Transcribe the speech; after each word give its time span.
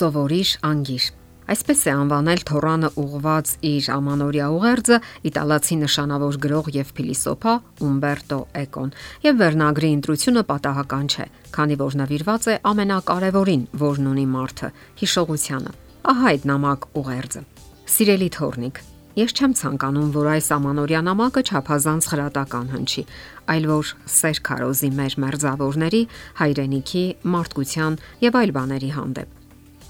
Սովորիր 0.00 0.50
անգիր։ 0.64 1.06
Այսպես 1.52 1.80
է 1.84 1.92
անվանել 1.92 2.42
Թորանը 2.48 2.88
ուղված 3.02 3.50
իր 3.68 3.86
ամանորյա 3.92 4.44
ուղերձը 4.54 4.98
իտալացի 5.28 5.76
նշանավոր 5.80 6.36
գրող 6.44 6.68
եւ 6.76 6.92
փիլիսոփա 6.96 7.54
Ումբերտո 7.84 8.38
Էկոն։ 8.60 8.94
Եվ 9.26 9.34
վերնագրի 9.42 9.90
ընտրությունը 9.96 10.44
պատահական 10.52 11.10
չէ, 11.10 11.26
քանի 11.56 11.76
որ 11.82 11.98
նվիրված 12.00 12.48
է 12.48 12.54
ամենակարևորին, 12.70 13.66
որն 13.82 14.08
ունի 14.14 14.24
մարդը՝ 14.36 14.70
հիշողությանը։ 15.02 15.74
Ահա 16.14 16.30
այդ 16.30 16.48
նամակ 16.48 16.88
ուղերձը։ 17.02 17.44
Սիրելի 17.90 18.30
Թորնիկ, 18.40 18.80
Ես 19.18 19.32
չեմ 19.36 19.54
ցանկանում, 19.58 20.10
որ 20.14 20.28
այս 20.38 20.48
ամանորյա 20.54 21.00
նամակը 21.02 21.42
չափազանց 21.50 22.06
խրատական 22.12 22.70
հնչի, 22.76 23.04
այլ 23.52 23.66
որ 23.72 23.90
սեր 24.14 24.40
քարոզի 24.46 24.90
մեր 25.00 25.18
մերձավորների, 25.26 26.02
հայրենիքի, 26.40 27.04
մարդկության 27.34 28.00
եւ 28.30 28.40
այլ 28.44 28.56
բաների 28.60 28.94
հանդեպ։ 28.94 29.39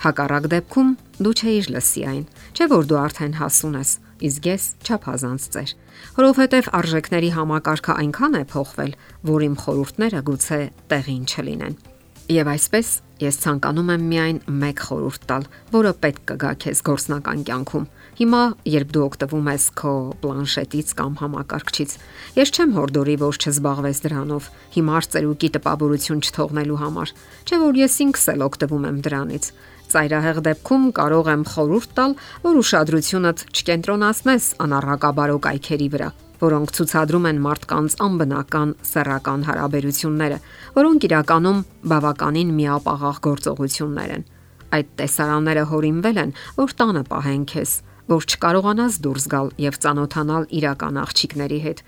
Հակառակ 0.01 0.47
դեպքում 0.55 0.93
դու 1.21 1.33
չէիր 1.37 1.67
լսի 1.75 2.03
այն, 2.09 2.23
չէ 2.57 2.69
որ 2.73 2.87
դու 2.89 2.99
արդեն 3.01 3.35
հասուն 3.37 3.77
ես, 3.81 3.91
իսկ 4.31 4.49
ես 4.49 4.69
չափազանց 4.87 5.49
ծեր։ 5.57 5.75
Որովհետև 6.17 6.73
արժեքների 6.81 7.31
համակարգը 7.37 7.99
այնքան 8.01 8.41
է 8.41 8.43
փոխվել, 8.55 8.99
որ 9.35 9.47
իմ 9.51 9.61
խորհուրդները 9.61 10.27
գուցե 10.31 10.61
տեղին 10.95 11.25
չլինեն։ 11.29 11.81
Եվ 12.31 12.47
այսպես 12.47 12.89
ես 13.19 13.37
ցանկանում 13.43 13.89
եմ 13.91 14.03
միայն 14.07 14.37
մեկ 14.61 14.83
խորհուրդ 14.87 15.25
տալ, 15.27 15.47
որը 15.73 15.91
պետք 16.05 16.21
կգա 16.31 16.53
քեզ 16.63 16.83
գործնական 16.87 17.43
կյանքում։ 17.49 17.89
Հիմա, 18.21 18.43
երբ 18.71 18.93
դու 18.95 19.03
օգտվում 19.07 19.51
ես 19.51 19.65
քո 19.81 19.95
պլանշետից 20.23 20.93
կամ 21.01 21.17
համակարգչից, 21.25 21.97
ես 22.39 22.55
չեմ 22.55 22.77
հորդորի, 22.79 23.17
որ 23.25 23.41
չզբաղվես 23.43 24.03
դրանով, 24.07 24.49
հիմա 24.79 25.03
ծերուկի 25.11 25.53
տպավորություն 25.59 26.25
չթողնելու 26.31 26.81
համար, 26.87 27.15
չէ 27.51 27.61
որ 27.67 27.83
ես 27.83 28.01
ինքս 28.07 28.25
էլ 28.31 28.47
օգտվում 28.47 28.89
եմ 28.95 29.05
դրանից։ 29.11 29.53
Ծայրահեղ 29.91 30.43
դեպքում 30.47 30.89
կարող 31.01 31.35
եմ 31.35 31.47
խորհուրդ 31.51 31.95
տալ, 31.99 32.19
որ 32.47 32.63
ուշադրությունդ 32.63 33.47
չկենտրոնացնես 33.51 34.51
անառակաբարո 34.71 35.41
կայքերի 35.51 35.89
վրա, 35.97 36.11
որոնք 36.41 36.73
ցուցադրում 36.77 37.27
են 37.31 37.41
մարդկանց 37.45 37.97
անբնական 38.07 38.75
սեռական 38.91 39.43
հարաբերությունները, 39.49 40.39
որոնք 40.77 41.07
իրականում 41.11 41.59
բավականին 41.93 42.53
միապաղաղ 42.61 43.17
գործողություններ 43.27 44.13
են։ 44.17 44.25
Այդ 44.71 44.93
տեսարանները 45.01 45.65
հորինվել 45.71 46.21
են, 46.25 46.35
որ 46.61 46.75
տանը 46.81 47.03
պահեն 47.11 47.45
քեզ, 47.51 47.73
որ 48.11 48.29
չկարողանաս 48.31 48.95
դուրս 49.05 49.27
գալ 49.35 49.51
եւ 49.61 49.81
ճանոթանալ 49.85 50.47
իրական 50.61 51.01
աղջիկների 51.05 51.59
հետ։ 51.67 51.83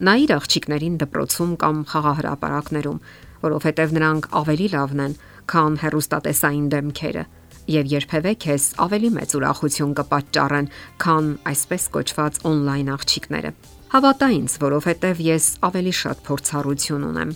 Նա 0.00 0.14
իր 0.24 0.30
աղջիկներին 0.40 0.96
դպրոցում 1.02 1.52
կամ 1.60 1.82
խաղահրապարակներում, 1.90 3.02
որովհետև 3.44 3.92
նրանք 4.00 4.30
ավելի 4.40 4.68
լավն 4.74 5.04
են, 5.04 5.18
քան 5.50 5.76
հերոստատեսային 5.84 6.70
դեմքերը 6.72 7.26
եւ 7.70 7.90
երբևէ 7.92 8.32
քեզ 8.42 8.64
ավելի 8.82 9.10
մեծ 9.16 9.34
ուրախություն 9.38 9.92
կպատճառեն, 10.00 10.70
քան 11.04 11.28
այսպես 11.50 11.84
կոչված 11.96 12.40
on-line 12.50 12.96
աղջիկները։ 12.96 13.52
Հավատա 13.90 14.26
ինձ, 14.30 14.52
որովհետեւ 14.62 15.20
ես 15.24 15.46
ավելի 15.66 15.92
շատ 15.98 16.18
փորձառություն 16.22 17.06
ունեմ։ 17.08 17.30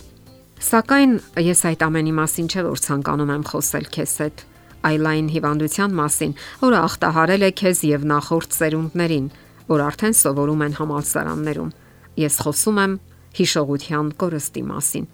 Սակայն 0.63 1.15
ես 1.43 1.61
այդ 1.67 1.81
ամենի 1.83 2.13
մասին 2.15 2.45
չէ 2.47 2.61
որ 2.63 2.81
ցանկանում 2.85 3.33
եմ 3.33 3.43
խոսել 3.49 3.87
քեզ 3.95 4.13
հետ, 4.23 4.43
այլ 4.87 5.09
այն 5.11 5.27
հիվանդության 5.33 5.97
մասին, 5.99 6.35
որը 6.61 6.79
ախտահարել 6.79 7.43
է 7.43 7.49
քեզ 7.59 7.81
եւ 7.89 8.05
նախորդ 8.13 8.55
սերունդներին, 8.55 9.27
որ 9.67 9.83
արդեն 9.89 10.15
սովորում 10.15 10.63
են 10.63 10.77
համալսարաններում։ 10.79 11.73
Ես 12.23 12.39
խոսում 12.45 12.79
եմ 12.85 12.93
հիշողության 13.35 14.13
կորստի 14.23 14.63
մասին։ 14.71 15.09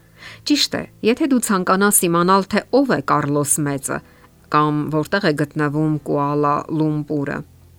Ճիշտ 0.46 0.78
է, 0.78 0.84
եթե 1.10 1.32
դու 1.32 1.42
ցանկանաս 1.50 2.04
իմանալ, 2.06 2.46
թե 2.54 2.62
ով 2.78 2.94
է 2.94 3.00
Կարլոս 3.10 3.56
Մեծը, 3.66 3.98
կամ 4.54 4.84
որտեղ 4.94 5.26
է 5.26 5.34
գտնվում 5.42 5.96
Կուալա 6.06 6.56
Լումպուրը, 6.70 7.38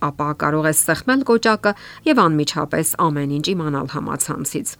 ապա 0.09 0.29
կարող 0.43 0.69
ես 0.71 0.81
սեղմել 0.89 1.27
կոճակը 1.31 1.73
եւ 2.09 2.23
անմիջապես 2.23 2.95
ամեն 3.07 3.37
ինչ 3.39 3.47
իմանալ 3.53 3.93
համացանցից։ 3.97 4.75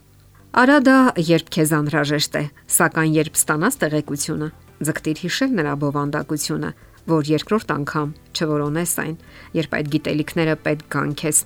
Արա 0.53 0.77
դա 0.85 0.97
երբ 1.33 1.47
քեզ 1.53 1.71
անհրաժեշտ 1.79 2.35
է, 2.37 2.43
սակայն 2.77 3.13
երբ 3.17 3.37
ստանաս 3.39 3.79
տեղեկությունը, 3.83 4.49
ձգտիր 4.85 5.21
հիշել 5.23 5.55
նրա 5.57 5.73
բովանդակությունը, 5.81 6.69
որ 7.09 7.31
երկրորդ 7.33 7.73
անգամ 7.73 8.13
չորոնես 8.37 8.93
այն, 9.03 9.17
երբ 9.57 9.73
այդ 9.79 9.89
գիտելիքները 9.97 10.55
պետք 10.67 10.85
կան 10.93 11.17
քեզ։ 11.23 11.41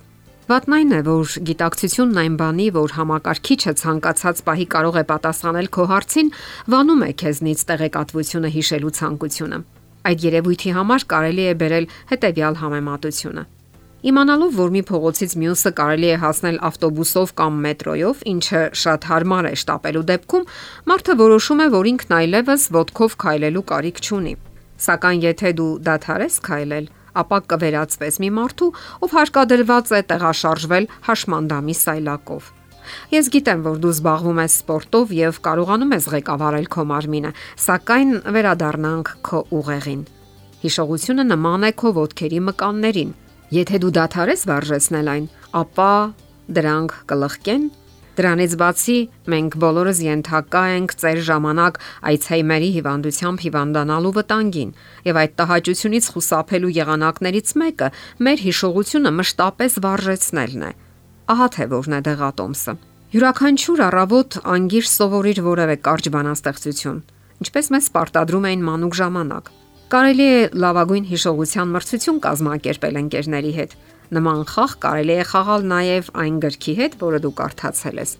Վատն 0.48 0.74
այն 0.76 0.92
է, 0.96 1.00
որ 1.08 1.32
գիտակցությունն 1.48 2.20
այն 2.22 2.36
բանի, 2.40 2.66
որ 2.76 2.94
համակարգիչը 2.96 3.72
ցանկացած 3.80 4.38
պահի 4.46 4.66
կարող 4.76 4.96
է 4.96 5.02
պատասխանել 5.10 5.68
քո 5.76 5.84
հարցին, 5.90 6.30
վանում 6.72 7.04
է 7.04 7.10
քեզնից 7.20 7.64
տեղեկատվությունը 7.68 8.52
հիշելու 8.54 8.94
ցանկությունը։ 8.98 9.58
Այդ 10.08 10.24
երևույթի 10.28 10.72
համար 10.78 11.04
կարելի 11.12 11.44
է 11.52 11.54
բերել 11.60 11.92
հետևյալ 12.12 12.60
համեմատությունը։ 12.64 13.44
Իմանալով, 13.98 14.52
որ 14.54 14.68
մի 14.70 14.80
փողոցից 14.86 15.32
մյուսը 15.42 15.70
կարելի 15.74 16.10
է 16.14 16.18
հասնել 16.22 16.58
ավտոբուսով 16.68 17.30
կամ 17.40 17.56
մետրոյով, 17.64 18.20
ինչը 18.30 18.60
շատ 18.78 19.06
հարմար 19.10 19.48
է 19.48 19.54
շտապելու 19.58 20.02
դեպքում, 20.10 20.44
մարդը 20.90 21.16
որոշում 21.18 21.62
է, 21.64 21.66
որ 21.74 21.88
ինքն 21.90 22.14
այլևս 22.18 22.66
ոդկով 22.78 23.16
քայլելու 23.24 23.64
կարիք 23.72 23.98
չունի։ 23.98 24.36
Սակայն 24.86 25.24
եթե 25.26 25.52
դու 25.58 25.66
դադարես 25.88 26.38
քայլել, 26.46 26.88
ապա 27.18 27.38
կվերածվես 27.50 28.20
մի 28.22 28.30
մարդու, 28.38 28.70
ով 29.02 29.18
հարկադրված 29.18 29.90
է 29.98 30.02
տեղաշարժվել 30.14 30.90
հաշմանդամի 31.10 31.74
սայլակով։ 31.82 32.52
Ես 33.18 33.26
գիտեմ, 33.34 33.62
որ 33.66 33.80
դու 33.82 33.94
զբաղվում 33.98 34.38
ես 34.46 34.58
սպորտով 34.62 35.10
եւ 35.18 35.40
կարողանում 35.44 35.94
ես 35.98 36.06
ղեկավարել 36.14 36.68
քո 36.70 36.84
մարմինը, 36.94 37.32
սակայն 37.66 38.12
վերադառնանք 38.38 39.16
քո 39.26 39.40
ուղեղին։ 39.58 40.02
Հիշողությունը 40.62 41.24
նման 41.34 41.66
է 41.68 41.72
քո 41.82 41.92
ոտքերի 41.98 42.40
մկաններին։ 42.48 43.10
Եթե 43.48 43.78
դու 43.80 43.92
դադարես 43.96 44.42
վարժեցնել 44.48 45.12
այն, 45.16 45.28
ապա 45.56 45.92
դրանք 46.58 46.96
կլխկեն 47.08 47.68
Դրանից 48.18 48.54
բացի 48.58 48.94
մենք 49.30 49.56
բոլորս 49.62 49.98
ենթակա 50.02 50.62
ենք 50.74 50.94
ծեր 50.98 51.18
ժամանակ 51.28 51.76
այցհեյմերի 52.10 52.70
հիվանդությամբ 52.76 53.44
հիվանդանալու 53.44 54.12
վտանգին, 54.16 54.72
եւ 55.06 55.20
այդ 55.22 55.36
տհաճությունից 55.38 56.08
խուսափելու 56.14 56.72
եղանակներից 56.78 57.52
մեկը 57.62 57.90
մեր 58.26 58.42
հիշողությունը 58.48 59.12
մշտապես 59.22 59.78
վարժեցնելն 59.86 60.66
է։ 60.66 60.72
Ահա 61.38 61.48
թե 61.54 61.68
որն 61.78 61.94
է 61.94 62.00
դեղատոմսը։ 62.10 62.74
Յուրաքանչյուր 63.14 63.84
առավոտ 63.86 64.40
անգիր 64.58 64.90
սովորիր 64.98 65.38
որևէ 65.46 65.76
կարճ 65.86 66.10
բանաստեղծություն, 66.18 67.00
ինչպես 67.46 67.72
մեզ 67.78 67.90
պարտադրում 67.94 68.50
էին 68.50 68.66
մանուկ 68.66 68.98
ժամանակ։ 68.98 69.54
Կարելի 69.88 70.24
է 70.28 70.40
լավագույն 70.60 71.04
հիշողության 71.08 71.70
մրցություն 71.72 72.16
կազմակերպել 72.24 72.96
ընկերների 73.00 73.52
հետ։ 73.58 73.74
Նման 74.18 74.40
խաղ 74.52 74.72
կարելի 74.84 75.14
է 75.16 75.26
խաղալ 75.30 75.68
նաև 75.72 76.10
այն 76.24 76.40
գրքի 76.44 76.74
հետ, 76.80 76.96
որը 77.04 77.20
դու 77.24 77.32
կարդացել 77.38 78.00
ես։ 78.02 78.12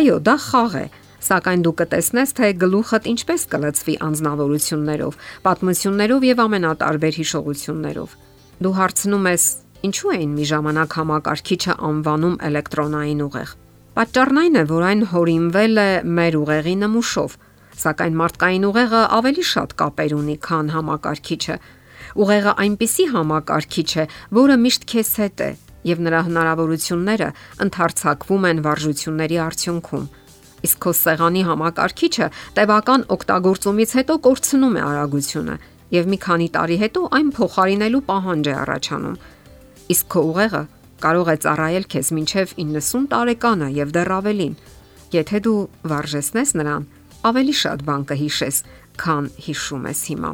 Այո, 0.00 0.16
դա 0.30 0.36
խաղ 0.48 0.76
է, 0.80 0.84
սակայն 1.28 1.64
դու 1.66 1.74
կտեսնես, 1.80 2.32
թե 2.40 2.52
գլուխդ 2.64 3.08
ինչպես 3.12 3.44
կլծվի 3.52 3.96
անznավորություններով, 4.08 5.18
պատմություններով 5.44 6.28
եւ 6.30 6.44
ամենատարբեր 6.46 7.18
հիշողություններով։ 7.20 8.16
Դու 8.64 8.74
հարցնում 8.80 9.28
ես, 9.30 9.44
Ինչու 9.80 10.10
էին 10.12 10.32
մի 10.36 10.44
ժամանակ 10.48 10.94
համակարգիչը 10.98 11.74
անվանում 11.88 12.34
էլեկտրոնային 12.48 13.20
ուղեղ։ 13.24 13.52
Պատճառն 13.96 14.40
այն 14.40 14.58
է, 14.60 14.64
որ 14.68 14.82
այն 14.88 15.04
հորինվել 15.12 15.80
է 15.80 15.86
մեր 16.18 16.36
ուղեղի 16.40 16.74
նմուշով, 16.82 17.36
սակայն 17.80 18.16
մարդկային 18.20 18.66
ուղեղը 18.70 19.02
ավելի 19.16 19.44
շատ 19.50 19.74
կապեր 19.80 20.14
ունի, 20.20 20.36
քան 20.46 20.70
համակարգիչը։ 20.74 21.56
Ուղեղը 22.20 22.54
այնպիսի 22.64 23.06
համակարգիչ 23.14 23.90
է, 23.90 24.04
որը 24.40 24.56
միշտ 24.64 24.86
քեզ 24.90 25.10
հետ 25.20 25.42
է, 25.46 25.50
եւ 25.90 26.04
նրա 26.06 26.20
հնարավորությունները 26.28 27.28
ընդհարցակվում 27.66 28.46
են 28.50 28.62
վարժությունների 28.66 29.42
արդյունքում։ 29.48 30.06
Իսկ 30.60 30.80
քո 30.84 30.92
սեղանի 31.00 31.42
համակարգիչը 31.50 32.26
տևական 32.60 33.04
օգտագործումից 33.16 33.94
հետո 34.00 34.16
կորցնում 34.28 34.74
է 34.76 34.82
արագությունը 34.90 35.60
եւ 35.90 36.10
մի 36.10 36.18
քանի 36.24 36.48
տարի 36.56 36.76
հետո 36.84 37.04
այն 37.16 37.30
փոխարինելու 37.40 38.02
պահանջ 38.10 38.50
է 38.50 38.56
առաջանում 38.60 39.16
իսկ 39.90 40.06
քո 40.12 40.22
ուղեղը 40.30 40.62
կարող 41.02 41.28
է 41.32 41.36
ծառայել 41.42 41.86
քեզ 41.92 42.08
մինչև 42.16 42.52
90 42.60 43.06
տարեկանը 43.10 43.68
եւ 43.74 43.92
դեռ 43.96 44.10
ավելին։ 44.20 44.54
Եթե 45.10 45.38
դու 45.46 45.60
վարժեսնես 45.90 46.52
նրան, 46.60 46.84
ավելի 47.28 47.54
շատ 47.60 47.84
բան 47.88 48.04
կհիշես, 48.10 48.58
քան 49.00 49.28
հիշում 49.44 49.86
ես 49.90 50.00
հիմա։ 50.10 50.30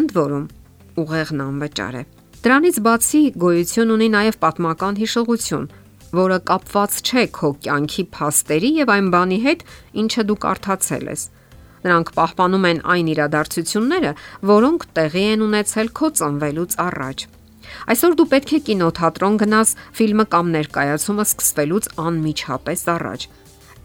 Ընդ 0.00 0.14
որում, 0.20 0.46
ուղեղն 1.02 1.42
անվճար 1.46 1.96
է։ 2.00 2.02
Դրանից 2.40 2.76
բացի 2.86 3.22
գոյություն 3.42 3.94
ունի 3.96 4.08
նաև 4.14 4.38
պատմական 4.44 5.00
հիշողություն, 5.00 5.66
որը 6.20 6.38
կապված 6.50 6.94
չէ 7.06 7.24
քո 7.36 7.50
կյանքի 7.66 8.04
փաստերի 8.14 8.70
եւ 8.80 8.92
այն 8.94 9.10
բանի 9.14 9.38
հետ, 9.46 9.66
ինչը 10.02 10.24
դու 10.30 10.38
կարդացել 10.44 11.04
ես։ 11.10 11.26
Նրանք 11.80 12.08
պահպանում 12.16 12.64
են 12.70 12.80
այն 12.94 13.10
իրադարձությունները, 13.14 14.14
որոնք 14.50 14.88
տեղի 14.96 15.26
են 15.34 15.44
ունեցել 15.48 15.92
քո 16.00 16.10
ծնվելուց 16.20 16.74
առաջ։ 16.86 17.26
Այսօր 17.90 18.16
դու 18.18 18.28
պետք 18.30 18.50
է 18.50 18.60
կինոթատրոն 18.66 19.36
գնաս 19.40 19.74
ֆիլմը 20.00 20.26
կամ 20.34 20.50
ներկայացումը 20.56 21.24
սկսվելուց 21.30 21.88
անմիջապես 22.04 22.82
առաջ։ 22.94 23.26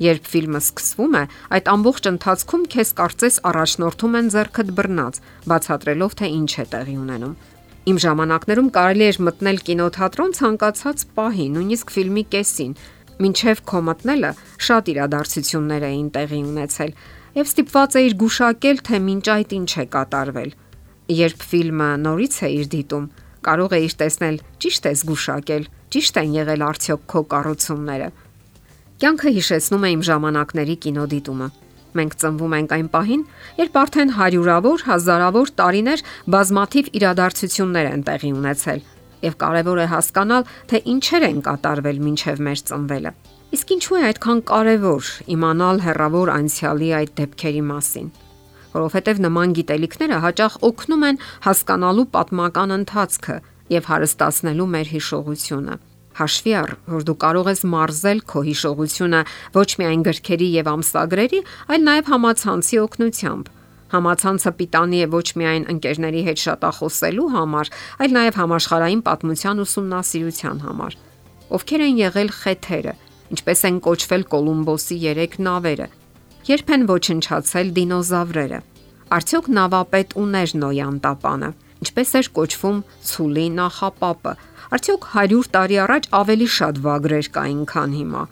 Երբ 0.03 0.25
ֆիլմը 0.27 0.59
սկսվում 0.59 1.13
է, 1.15 1.24
այդ 1.56 1.69
ամբողջ 1.71 2.07
ընթացքում 2.12 2.63
քեզ 2.74 2.89
կարծես 3.00 3.36
առաջնորդում 3.50 4.18
են 4.19 4.31
зерքդ 4.33 4.71
բռնած, 4.75 5.19
բացատրելով 5.51 6.15
թե 6.19 6.27
ինչ 6.36 6.51
է 6.56 6.65
տեղի 6.75 6.95
ունենում։ 7.00 7.36
Իմ 7.86 7.97
ժամանակներում 8.03 8.69
կարելի 8.75 9.06
էր 9.06 9.18
մտնել 9.30 9.59
կինոթատրոն 9.69 10.31
ցանկացած 10.36 11.06
պահի, 11.15 11.47
նույնիսկ 11.56 11.92
ֆիլմի 11.95 12.24
կեսին։ 12.36 12.71
Մինչև 13.15 13.62
քո 13.71 13.81
մտնելը 13.88 14.31
շատ 14.68 14.89
իրադարձություններ 14.95 15.86
էին 15.86 16.09
տեղի 16.15 16.39
ունեցել, 16.50 16.92
եւ 17.36 17.50
ստիպված 17.51 17.97
էիր 18.01 18.15
գուշակել, 18.25 18.81
թե 18.89 19.00
մինչ 19.06 19.25
այդ 19.36 19.56
ինչ 19.56 19.71
է 19.75 19.86
կատարվել։ 19.95 20.51
Երբ 21.15 21.45
ֆիլմը 21.45 21.89
նորից 22.03 22.36
է 22.36 22.50
իր 22.56 22.68
դիտում, 22.75 23.07
կարող 23.45 23.75
էիր 23.77 23.95
տեսնել 24.01 24.38
ճիշտ 24.65 24.86
է 24.89 24.94
զգուշակել, 25.00 25.68
ճիշտ 25.95 26.19
են 26.25 26.31
եղել 26.36 26.65
արդյոք 26.65 27.03
քո 27.13 27.21
կառուցումները։ 27.36 28.07
Կյանքը 28.95 29.31
հիշեցնում 29.36 29.86
է 29.86 29.89
իմ 29.92 30.03
ժամանակների 30.07 30.74
կինոդիտումը։ 30.86 31.47
Մենք 32.00 32.13
ծնվում 32.21 32.53
ենք 32.56 32.74
այն 32.75 32.86
պահին, 32.94 33.24
երբ 33.59 33.80
արդեն 33.81 34.12
հարյուրավոր, 34.15 34.83
հազարավոր 34.88 35.50
տարիներ 35.59 36.03
բազմաթիվ 36.36 36.89
իրադարձություններ 37.00 37.89
են 37.92 38.06
տեղի 38.07 38.31
ունեցել, 38.39 38.80
եւ 39.27 39.36
կարեւոր 39.44 39.81
է 39.83 39.88
հասկանալ, 39.95 40.47
թե 40.71 40.81
ինչեր 40.95 41.25
են 41.27 41.42
կատարվել 41.47 42.00
մինչեւ 42.06 42.39
մեր 42.47 42.63
ծնվելը։ 42.71 43.12
Իսկ 43.56 43.74
ինչու 43.75 44.00
է 44.00 44.06
այդքան 44.15 44.39
կարևոր 44.56 45.12
իմանալ 45.36 45.83
հերավոր 45.86 46.31
անցյալի 46.36 46.89
այդ 47.00 47.12
դեպքերի 47.19 47.65
մասին 47.75 48.07
որովհետև 48.75 49.19
նման 49.24 49.51
գիտելիքները 49.56 50.18
հաճախ 50.24 50.56
օգնում 50.68 51.03
են 51.09 51.19
հասկանալու 51.45 52.07
պատմական 52.15 52.75
ընթացքը 52.75 53.38
եւ 53.71 53.92
հարստացնելու 53.92 54.71
մեր 54.75 54.89
հիշողությունը։ 54.95 55.77
Հաշվի 56.15 56.53
առ, 56.56 56.71
որ 56.88 57.06
դու 57.09 57.15
կարող 57.25 57.47
ես 57.51 57.62
մարզել 57.67 58.19
քո 58.31 58.41
հիշողությունը 58.45 59.19
ոչ 59.56 59.69
միայն 59.81 60.03
գրքերի 60.06 60.47
եւ 60.56 60.69
ամսագրերի, 60.71 61.41
այլ 61.75 61.81
նաեւ 61.89 62.12
համացանցի 62.13 62.79
օգնությամբ։ 62.85 63.50
Համացանցը 63.95 64.51
պիտանի 64.59 65.01
է 65.06 65.09
ոչ 65.12 65.27
միայն 65.39 65.65
ընկերների 65.75 66.21
հետ 66.29 66.39
շատախոսելու 66.45 67.27
համար, 67.35 67.71
այլ 68.06 68.15
նաեւ 68.15 68.39
համաշխարհային 68.41 69.03
պատմության 69.06 69.62
ուսումնասիրության 69.65 70.63
համար։ 70.65 70.97
Ովքեր 71.56 71.83
են 71.85 72.00
եղել 72.00 72.31
խեթերը, 72.39 72.95
ինչպես 73.35 73.59
են 73.69 73.77
կոչվել 73.85 74.23
Կոլումբոսի 74.31 74.97
3 75.03 75.38
նավերը։ 75.45 75.88
Երբ 76.45 76.71
են 76.75 76.88
ոչնչացել 76.95 77.69
դինոզավրերը։ 77.75 78.59
Արդյոք 79.15 79.47
նավապետ 79.59 80.18
ուներ 80.21 80.51
Նոյան 80.63 80.97
տապանը։ 81.06 81.50
Ինչպես 81.83 82.12
էր 82.19 82.30
կոչվում 82.36 82.80
Ցուլի 83.10 83.45
նախապապը։ 83.60 84.33
Արդյոք 84.75 85.07
100 85.16 85.50
տարի 85.56 85.77
առաջ 85.86 86.07
ավելի 86.19 86.48
շատ 86.56 86.80
վագրեր 86.86 87.27
կային, 87.36 87.63
քան 87.72 87.95
հիմա։ 88.00 88.24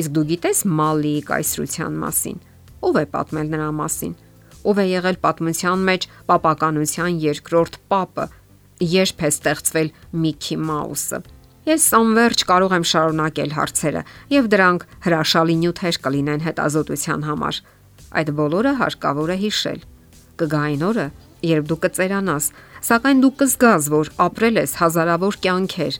Իսկ 0.00 0.14
դու 0.16 0.24
գիտես 0.30 0.62
Մալիի 0.80 1.22
կայսրության 1.30 1.98
մասին։ 2.04 2.38
Ո՞վ 2.80 2.96
է 3.00 3.04
պատմել 3.14 3.50
նրա 3.54 3.70
մասին։ 3.80 4.14
Ո՞վ 4.70 4.80
է 4.80 4.86
եղել 4.90 5.18
պատմության 5.24 5.84
մեջ 5.90 6.06
պապականության 6.30 7.20
երկրորդ 7.24 7.76
պապը։ 7.92 8.26
Երբ 8.80 9.20
է 9.20 9.30
ստեղծվել 9.34 9.92
Միքի 10.24 10.56
Մաուսը։ 10.70 11.20
Ես 11.68 11.86
անverջ 12.00 12.42
կարող 12.48 12.72
եմ 12.78 12.84
շարունակել 12.90 13.50
հարցերը, 13.52 14.02
եւ 14.32 14.46
դրանք 14.54 14.84
հրաշալի 15.04 15.56
նյութեր 15.60 15.98
կլինեն 16.06 16.44
հետազոտության 16.46 17.26
համար։ 17.28 17.58
Այդ 18.20 18.30
բոլորը 18.40 18.72
հարկավոր 18.80 19.32
է 19.34 19.36
հիշել։ 19.44 19.82
Կգա 20.40 20.60
այն 20.70 20.84
օրը, 20.88 21.04
երբ 21.46 21.70
դու 21.70 21.78
կծերանաս, 21.84 22.50
սակայն 22.90 23.22
դու 23.24 23.32
կզգաս, 23.40 23.88
որ 23.94 24.12
ապրել 24.26 24.60
ես 24.60 24.76
հազարավոր 24.80 25.40
կյանքեր 25.46 25.98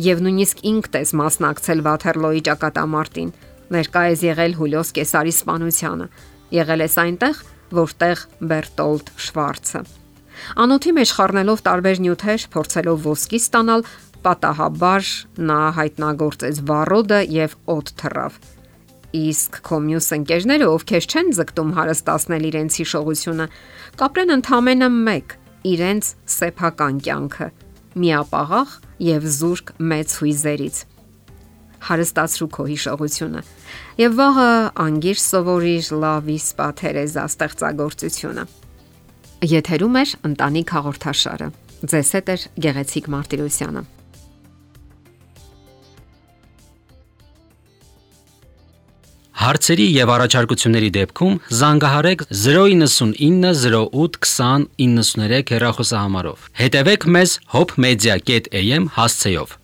եւ 0.00 0.22
նույնիսկ 0.26 0.60
ինքդ 0.70 0.98
ես 1.00 1.14
մասնակցել 1.20 1.82
Վաթերլոյի 1.86 2.44
ճակատամարտին, 2.50 3.32
ներկա 3.76 4.04
ես 4.10 4.26
եղել 4.30 4.54
Հուլիոս 4.60 4.92
Կեսարի 4.96 5.34
սպանությանը, 5.36 6.06
եղել 6.60 6.84
ես 6.86 6.94
այնտեղ, 7.04 7.42
որտեղ 7.80 8.22
Բերտոլդ 8.50 9.12
Շվարցը 9.26 9.82
Անոթի 10.64 10.92
մեջ 10.96 11.10
խառնելով 11.16 11.60
տարբեր 11.66 12.00
նյութեր, 12.06 12.46
փորձելով 12.54 13.04
ոսկի 13.10 13.40
ստանալ, 13.44 13.84
Պատահաբար 14.20 15.10
նա 15.48 15.60
հայտնագործեց 15.80 16.58
վառոդը 16.68 17.20
եւ 17.34 17.54
օդ 17.72 17.92
թռավ։ 18.00 18.34
Իսկ 19.10 19.56
կոմյուս 19.66 20.08
ընկերները, 20.16 20.66
ովքեր 20.70 21.06
չեն 21.10 21.32
ձգտում 21.40 21.70
հարստացնել 21.80 22.44
իրենց 22.50 22.76
հիշողությունը, 22.80 23.46
կապրեն 24.00 24.34
ընդամենը 24.36 24.88
մեկ՝ 25.10 25.34
իրենց 25.70 26.12
սեփական 26.36 27.00
կյանքը՝ 27.06 27.48
միապաղաղ 28.00 28.78
եւ 29.10 29.26
զուրկ 29.40 29.74
մեծ 29.90 30.14
հույզերից 30.20 30.76
հարստացրու 31.90 32.48
քո 32.54 32.66
հիշողությունը 32.70 33.42
եւ 34.00 34.16
վաղը 34.20 34.48
անգիր 34.84 35.20
սովորիր 35.24 35.88
լավի 36.02 36.36
սպա 36.44 36.66
Թերեզա 36.80 37.24
ստեղծագործությունը 37.30 38.44
եթերում 39.50 39.96
է 40.00 40.04
ընտանիք 40.30 40.74
հաղորդաշարը 40.76 41.48
ձեզ 41.94 42.12
հետ 42.18 42.30
է 42.34 42.36
գեղեցիկ 42.66 43.10
մարտիրոսյանը 43.16 43.84
Հարցերի 49.40 49.84
եւ 49.94 50.10
առաջարկությունների 50.12 50.88
դեպքում 50.96 51.36
զանգահարեք 51.60 52.24
099 52.28 53.54
08 53.72 54.18
20 54.26 54.66
93 54.84 55.54
հեռախոսահամարով։ 55.54 56.44
Հետևեք 56.60 57.08
մեզ 57.16 57.38
hopmedia.am 57.54 58.90
հասցեով։ 58.98 59.59